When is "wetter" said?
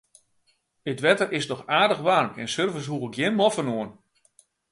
1.05-1.29